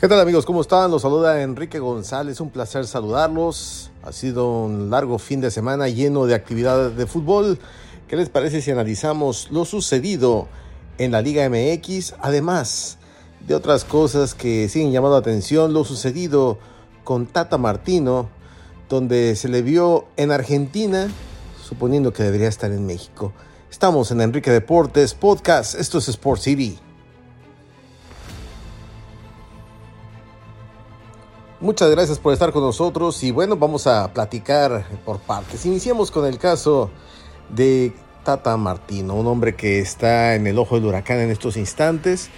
[0.00, 0.46] ¿Qué tal amigos?
[0.46, 0.90] ¿Cómo están?
[0.90, 2.40] Los saluda Enrique González.
[2.40, 3.90] Un placer saludarlos.
[4.02, 7.58] Ha sido un largo fin de semana lleno de actividades de fútbol.
[8.08, 10.48] ¿Qué les parece si analizamos lo sucedido
[10.96, 12.14] en la Liga MX?
[12.18, 12.96] Además
[13.46, 16.56] de otras cosas que siguen llamando la atención, lo sucedido
[17.04, 18.30] con Tata Martino,
[18.88, 21.08] donde se le vio en Argentina,
[21.62, 23.34] suponiendo que debería estar en México.
[23.70, 25.74] Estamos en Enrique Deportes Podcast.
[25.74, 26.78] Esto es Sport City.
[31.62, 35.66] Muchas gracias por estar con nosotros y bueno, vamos a platicar por partes.
[35.66, 36.90] Iniciamos con el caso
[37.50, 37.92] de
[38.24, 42.30] Tata Martino, un hombre que está en el ojo del huracán en estos instantes.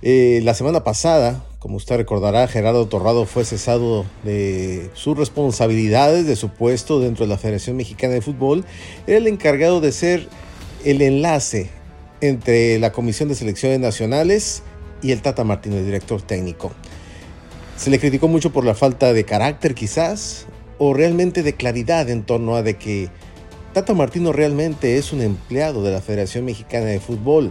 [0.00, 6.34] Eh, la semana pasada, como usted recordará, Gerardo Torrado fue cesado de sus responsabilidades, de
[6.34, 8.64] su puesto dentro de la Federación Mexicana de Fútbol.
[9.06, 10.30] Era el encargado de ser
[10.82, 11.68] el enlace
[12.22, 14.62] entre la Comisión de Selecciones Nacionales
[15.02, 16.72] y el Tata Martino, el director técnico.
[17.82, 20.46] Se le criticó mucho por la falta de carácter quizás,
[20.78, 23.08] o realmente de claridad en torno a de que
[23.72, 27.50] Tata Martino realmente es un empleado de la Federación Mexicana de Fútbol,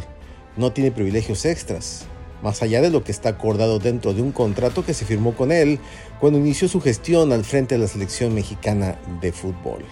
[0.55, 2.05] no tiene privilegios extras,
[2.41, 5.51] más allá de lo que está acordado dentro de un contrato que se firmó con
[5.51, 5.79] él
[6.21, 9.83] cuando inició su gestión al frente de la selección mexicana de fútbol.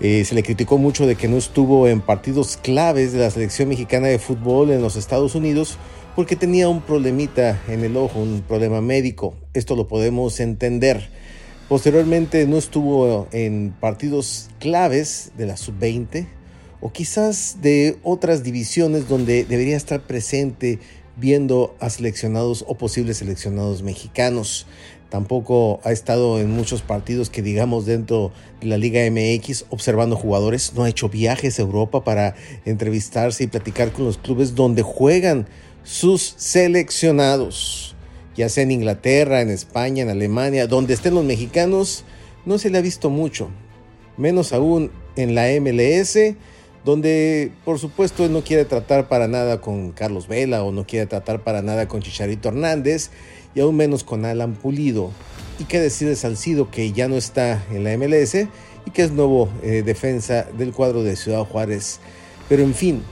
[0.00, 3.68] Eh, se le criticó mucho de que no estuvo en partidos claves de la selección
[3.68, 5.76] mexicana de fútbol en los Estados Unidos
[6.20, 9.34] porque tenía un problemita en el ojo, un problema médico.
[9.54, 11.08] Esto lo podemos entender.
[11.66, 16.26] Posteriormente no estuvo en partidos claves de la sub-20
[16.82, 20.78] o quizás de otras divisiones donde debería estar presente
[21.16, 24.66] viendo a seleccionados o posibles seleccionados mexicanos.
[25.08, 30.74] Tampoco ha estado en muchos partidos que digamos dentro de la Liga MX observando jugadores.
[30.74, 32.34] No ha hecho viajes a Europa para
[32.66, 35.48] entrevistarse y platicar con los clubes donde juegan
[35.82, 37.94] sus seleccionados,
[38.36, 42.04] ya sea en Inglaterra, en España, en Alemania, donde estén los mexicanos,
[42.44, 43.50] no se le ha visto mucho,
[44.16, 46.16] menos aún en la MLS,
[46.84, 51.42] donde por supuesto no quiere tratar para nada con Carlos Vela o no quiere tratar
[51.42, 53.10] para nada con Chicharito Hernández
[53.54, 55.10] y aún menos con Alan Pulido.
[55.58, 59.12] Y qué decir de Salcido que ya no está en la MLS y que es
[59.12, 62.00] nuevo eh, defensa del cuadro de Ciudad Juárez.
[62.48, 63.02] Pero en fin,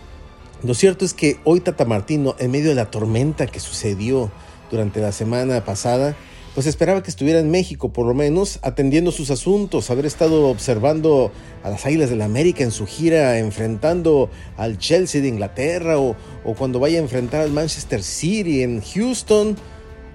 [0.62, 4.30] lo cierto es que hoy Tata Martino, en medio de la tormenta que sucedió
[4.70, 6.16] durante la semana pasada,
[6.54, 11.30] pues esperaba que estuviera en México, por lo menos atendiendo sus asuntos, haber estado observando
[11.62, 16.16] a las Águilas del la América en su gira, enfrentando al Chelsea de Inglaterra, o,
[16.44, 19.56] o cuando vaya a enfrentar al Manchester City en Houston,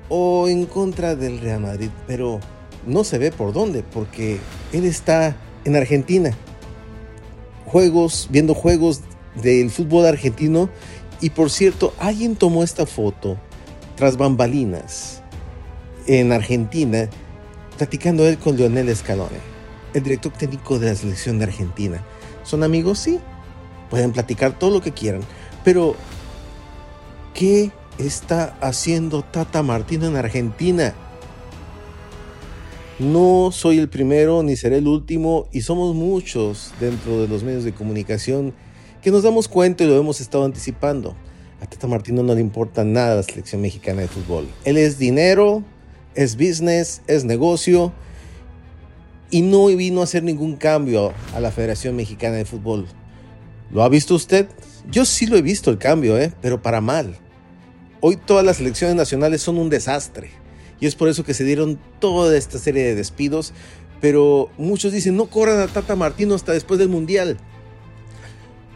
[0.09, 1.89] o en contra del Real Madrid.
[2.07, 2.41] Pero
[2.85, 4.39] no se ve por dónde, porque
[4.73, 6.31] él está en Argentina.
[7.65, 8.99] Juegos, viendo juegos
[9.35, 10.69] del fútbol argentino.
[11.21, 13.37] Y por cierto, alguien tomó esta foto
[13.95, 15.21] tras bambalinas
[16.07, 17.09] en Argentina,
[17.77, 19.37] platicando él con Leonel Scaloni,
[19.93, 22.03] el director técnico de la selección de Argentina.
[22.43, 22.99] ¿Son amigos?
[22.99, 23.19] Sí.
[23.89, 25.21] Pueden platicar todo lo que quieran.
[25.63, 25.95] Pero,
[27.33, 30.93] ¿qué está haciendo Tata Martino en Argentina?
[32.99, 37.63] No soy el primero ni seré el último y somos muchos dentro de los medios
[37.63, 38.53] de comunicación
[39.03, 41.13] que nos damos cuenta y lo hemos estado anticipando.
[41.61, 44.47] A Tata Martino no le importa nada la selección mexicana de fútbol.
[44.63, 45.63] Él es dinero,
[46.15, 47.91] es business, es negocio
[49.29, 52.85] y no vino a hacer ningún cambio a la Federación Mexicana de Fútbol.
[53.71, 54.47] ¿Lo ha visto usted?
[54.89, 56.31] Yo sí lo he visto el cambio, ¿eh?
[56.41, 57.17] pero para mal.
[57.99, 60.29] Hoy todas las selecciones nacionales son un desastre
[60.79, 63.53] y es por eso que se dieron toda esta serie de despidos,
[64.01, 67.37] pero muchos dicen no corran a Tata Martino hasta después del Mundial.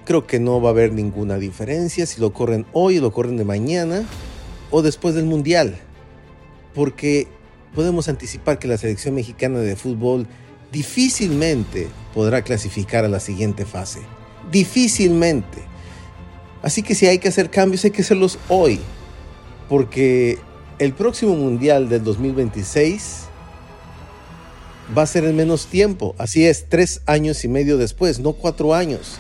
[0.08, 3.44] Creo que no va a haber ninguna diferencia si lo corren hoy lo corren de
[3.44, 4.06] mañana
[4.72, 5.78] o después del Mundial.
[6.74, 7.28] Porque
[7.76, 10.26] podemos anticipar que la selección mexicana de fútbol
[10.72, 14.00] difícilmente podrá clasificar a la siguiente fase.
[14.50, 15.58] Difícilmente.
[16.62, 18.80] Así que si hay que hacer cambios hay que hacerlos hoy.
[19.68, 20.38] Porque
[20.80, 23.24] el próximo Mundial del 2026
[24.98, 26.16] va a ser en menos tiempo.
[26.18, 29.20] Así es, tres años y medio después, no cuatro años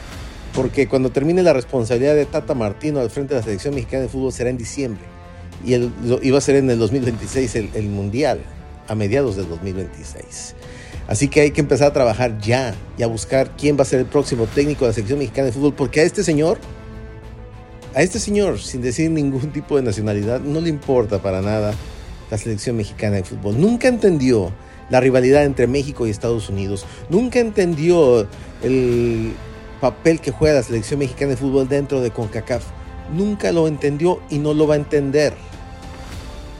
[0.53, 4.09] porque cuando termine la responsabilidad de Tata Martino al frente de la selección mexicana de
[4.09, 5.03] fútbol será en diciembre
[5.65, 5.91] y el,
[6.21, 8.39] iba a ser en el 2026 el, el Mundial,
[8.87, 10.55] a mediados del 2026.
[11.07, 13.99] Así que hay que empezar a trabajar ya y a buscar quién va a ser
[13.99, 16.57] el próximo técnico de la selección mexicana de fútbol, porque a este señor,
[17.95, 21.73] a este señor, sin decir ningún tipo de nacionalidad, no le importa para nada
[22.29, 23.59] la selección mexicana de fútbol.
[23.59, 24.51] Nunca entendió
[24.89, 26.85] la rivalidad entre México y Estados Unidos.
[27.09, 28.27] Nunca entendió
[28.61, 29.31] el,
[29.79, 32.63] papel que juega la selección mexicana de fútbol dentro de CONCACAF.
[33.15, 35.33] Nunca lo entendió y no lo va a entender.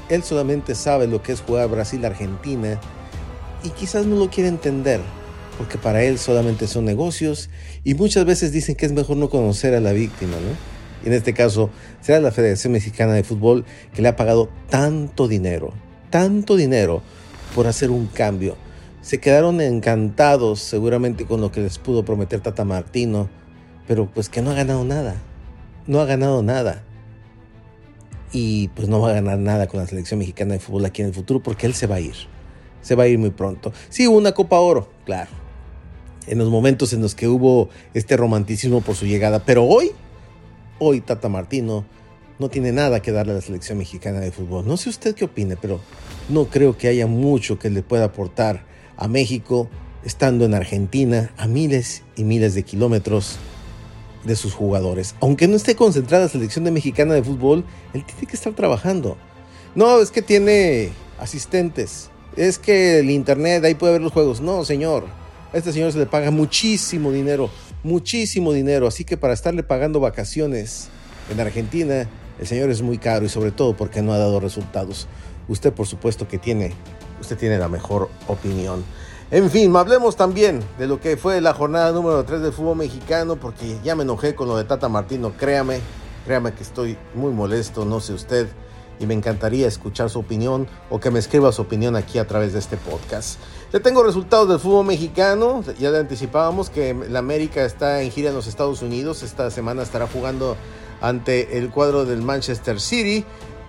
[0.10, 2.80] Él solamente sabe lo que es jugar Brasil-Argentina
[3.64, 5.02] y quizás no lo quiere entender,
[5.58, 7.50] porque para él solamente son negocios
[7.84, 10.78] y muchas veces dicen que es mejor no conocer a la víctima, ¿no?
[11.04, 11.70] Y en este caso
[12.02, 15.74] será la Federación Mexicana de Fútbol que le ha pagado tanto dinero,
[16.10, 17.02] tanto dinero
[17.54, 18.56] por hacer un cambio.
[19.08, 23.30] Se quedaron encantados seguramente con lo que les pudo prometer Tata Martino,
[23.88, 25.16] pero pues que no ha ganado nada.
[25.86, 26.84] No ha ganado nada.
[28.34, 31.08] Y pues no va a ganar nada con la selección mexicana de fútbol aquí en
[31.08, 32.16] el futuro porque él se va a ir.
[32.82, 33.72] Se va a ir muy pronto.
[33.88, 35.32] Sí, una Copa Oro, claro.
[36.26, 39.40] En los momentos en los que hubo este romanticismo por su llegada.
[39.46, 39.92] Pero hoy,
[40.80, 41.86] hoy Tata Martino
[42.40, 44.68] no tiene nada que darle a la selección mexicana de fútbol.
[44.68, 45.80] No sé usted qué opine, pero
[46.28, 49.70] no creo que haya mucho que le pueda aportar a México
[50.04, 53.38] estando en Argentina a miles y miles de kilómetros
[54.24, 55.16] de sus jugadores.
[55.22, 57.64] Aunque no esté concentrada la selección de mexicana de fútbol,
[57.94, 59.18] él tiene que estar trabajando.
[59.76, 60.90] No, es que tiene
[61.20, 62.10] asistentes.
[62.36, 64.42] Es que el internet, ahí puede ver los juegos.
[64.42, 65.06] No, señor.
[65.54, 67.50] A este señor se le paga muchísimo dinero.
[67.84, 68.88] Muchísimo dinero.
[68.88, 70.90] Así que para estarle pagando vacaciones
[71.32, 72.08] en Argentina,
[72.40, 75.08] el señor es muy caro y sobre todo porque no ha dado resultados.
[75.48, 76.74] Usted por supuesto que tiene,
[77.20, 78.84] usted tiene la mejor opinión.
[79.30, 83.36] En fin, hablemos también de lo que fue la jornada número 3 del fútbol mexicano,
[83.36, 85.82] porque ya me enojé con lo de Tata Martino, créame,
[86.26, 88.48] créame que estoy muy molesto, no sé usted,
[89.00, 92.54] y me encantaría escuchar su opinión o que me escriba su opinión aquí a través
[92.54, 93.40] de este podcast.
[93.74, 98.30] Ya tengo resultados del fútbol mexicano, ya le anticipábamos que la América está en gira
[98.30, 100.56] en los Estados Unidos, esta semana estará jugando
[101.02, 103.26] ante el cuadro del Manchester City.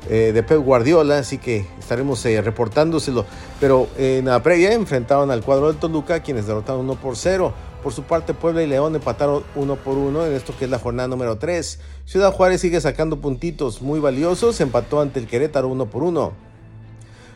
[0.08, 3.26] Eh, de Pep Guardiola, así que estaremos eh, reportándoselo.
[3.60, 7.52] Pero en la previa enfrentaban al cuadro del Toluca, quienes derrotaron 1 por 0.
[7.82, 10.78] Por su parte, Puebla y León empataron 1 por 1 en esto que es la
[10.78, 11.80] jornada número 3.
[12.06, 16.32] Ciudad Juárez sigue sacando puntitos muy valiosos, empató ante el Querétaro 1 por 1.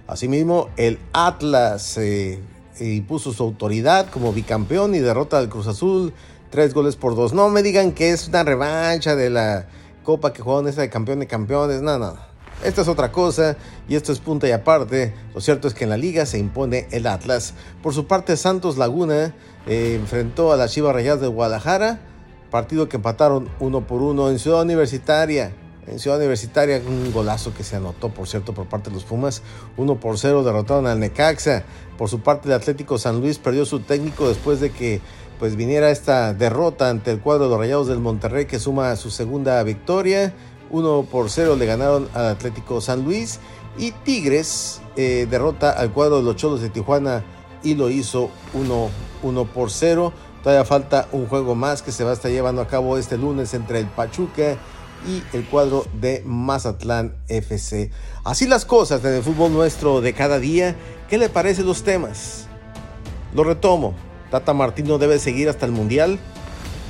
[0.06, 2.40] Asimismo, el Atlas eh,
[2.80, 6.12] impuso su autoridad como bicampeón y derrota al Cruz Azul,
[6.50, 7.32] tres goles por dos.
[7.32, 9.66] No me digan que es una revancha de la
[10.02, 12.31] copa que jugaron esa de campeón de campeones, no, no.
[12.64, 13.56] Esta es otra cosa
[13.88, 15.12] y esto es punta y aparte.
[15.34, 17.54] Lo cierto es que en la liga se impone el Atlas.
[17.82, 19.34] Por su parte, Santos Laguna
[19.66, 22.00] eh, enfrentó a las Chivas Rayadas de Guadalajara,
[22.50, 25.52] partido que empataron uno por uno en Ciudad Universitaria.
[25.88, 29.42] En Ciudad Universitaria, un golazo que se anotó, por cierto, por parte de los Pumas.
[29.76, 31.64] Uno por cero derrotaron al Necaxa.
[31.98, 35.00] Por su parte, el Atlético San Luis perdió su técnico después de que
[35.40, 39.10] pues viniera esta derrota ante el cuadro de los Rayados del Monterrey que suma su
[39.10, 40.32] segunda victoria.
[40.72, 43.38] 1 por 0 le ganaron al Atlético San Luis.
[43.78, 47.24] Y Tigres eh, derrota al cuadro de los Cholos de Tijuana
[47.62, 48.90] y lo hizo 1,
[49.22, 50.12] 1 por 0.
[50.42, 53.54] Todavía falta un juego más que se va a estar llevando a cabo este lunes
[53.54, 54.58] entre el Pachuca
[55.06, 57.90] y el cuadro de Mazatlán FC.
[58.24, 60.76] Así las cosas en el fútbol nuestro de cada día.
[61.08, 62.46] ¿Qué le parecen los temas?
[63.34, 63.94] Lo retomo.
[64.30, 66.18] Tata Martino debe seguir hasta el Mundial.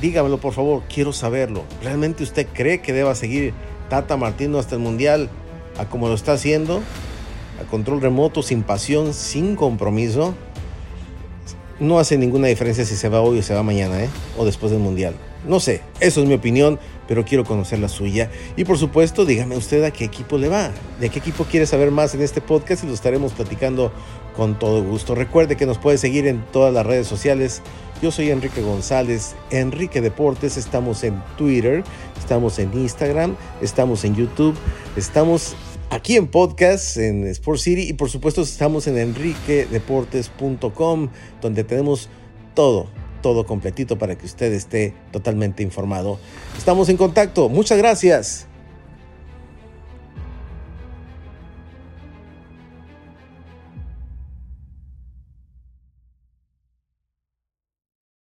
[0.01, 1.63] Dígamelo por favor, quiero saberlo.
[1.83, 3.55] ¿Realmente usted cree que deba seguir
[3.93, 5.29] Tata Martino hasta el Mundial
[5.77, 6.81] a como lo está haciendo,
[7.61, 10.35] a control remoto, sin pasión, sin compromiso,
[11.79, 14.09] no hace ninguna diferencia si se va hoy o se va mañana, ¿eh?
[14.39, 15.15] o después del Mundial.
[15.47, 18.31] No sé, eso es mi opinión, pero quiero conocer la suya.
[18.57, 21.91] Y por supuesto, dígame usted a qué equipo le va, de qué equipo quiere saber
[21.91, 23.93] más en este podcast y lo estaremos platicando
[24.35, 25.15] con todo gusto.
[25.15, 27.61] Recuerde que nos puede seguir en todas las redes sociales.
[28.01, 31.85] Yo soy Enrique González, Enrique Deportes, estamos en Twitter,
[32.33, 34.57] estamos en Instagram, estamos en YouTube,
[34.97, 35.55] estamos
[35.91, 41.09] aquí en podcast, en Sport City y por supuesto estamos en enriquedeportes.com
[41.43, 42.09] donde tenemos
[42.55, 42.87] todo,
[43.21, 46.19] todo completito para que usted esté totalmente informado.
[46.57, 48.47] Estamos en contacto, muchas gracias